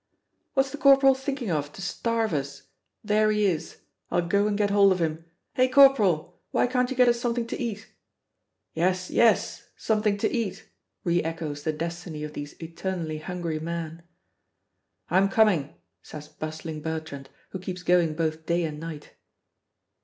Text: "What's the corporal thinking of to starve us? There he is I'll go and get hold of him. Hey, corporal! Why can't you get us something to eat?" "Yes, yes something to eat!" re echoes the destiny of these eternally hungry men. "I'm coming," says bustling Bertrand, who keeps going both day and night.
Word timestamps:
"What's 0.55 0.71
the 0.71 0.79
corporal 0.79 1.13
thinking 1.13 1.51
of 1.51 1.71
to 1.73 1.81
starve 1.83 2.33
us? 2.33 2.63
There 3.03 3.29
he 3.29 3.45
is 3.45 3.81
I'll 4.09 4.27
go 4.27 4.47
and 4.47 4.57
get 4.57 4.71
hold 4.71 4.91
of 4.93 4.99
him. 4.99 5.25
Hey, 5.53 5.67
corporal! 5.67 6.41
Why 6.49 6.65
can't 6.65 6.89
you 6.89 6.95
get 6.97 7.07
us 7.07 7.19
something 7.19 7.45
to 7.45 7.59
eat?" 7.61 7.87
"Yes, 8.73 9.11
yes 9.11 9.69
something 9.77 10.17
to 10.17 10.27
eat!" 10.35 10.67
re 11.03 11.21
echoes 11.23 11.61
the 11.61 11.71
destiny 11.71 12.23
of 12.23 12.33
these 12.33 12.53
eternally 12.59 13.19
hungry 13.19 13.59
men. 13.59 14.01
"I'm 15.11 15.29
coming," 15.29 15.75
says 16.01 16.27
bustling 16.27 16.81
Bertrand, 16.81 17.29
who 17.51 17.59
keeps 17.59 17.83
going 17.83 18.15
both 18.15 18.47
day 18.47 18.63
and 18.63 18.79
night. 18.79 19.11